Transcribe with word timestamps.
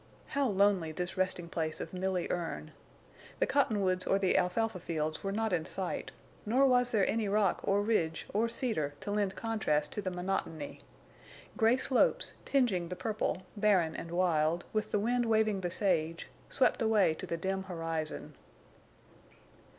How 0.29 0.47
lonely 0.49 0.91
this 0.91 1.15
resting 1.15 1.47
place 1.47 1.79
of 1.79 1.93
Milly 1.93 2.27
Erne! 2.31 2.71
The 3.37 3.45
cottonwoods 3.45 4.07
or 4.07 4.17
the 4.17 4.35
alfalfa 4.35 4.79
fields 4.79 5.23
were 5.23 5.31
not 5.31 5.53
in 5.53 5.63
sight, 5.63 6.09
nor 6.43 6.65
was 6.65 6.89
there 6.89 7.07
any 7.07 7.29
rock 7.29 7.59
or 7.63 7.83
ridge 7.83 8.25
or 8.33 8.49
cedar 8.49 8.95
to 9.01 9.11
lend 9.11 9.35
contrast 9.35 9.91
to 9.91 10.01
the 10.01 10.09
monotony. 10.09 10.81
Gray 11.55 11.77
slopes, 11.77 12.33
tinging 12.45 12.87
the 12.89 12.95
purple, 12.95 13.43
barren 13.55 13.95
and 13.95 14.09
wild, 14.09 14.63
with 14.73 14.89
the 14.91 14.97
wind 14.99 15.27
waving 15.27 15.61
the 15.61 15.69
sage, 15.69 16.29
swept 16.49 16.81
away 16.81 17.13
to 17.13 17.27
the 17.27 17.37
dim 17.37 17.65
horizon. 17.65 18.33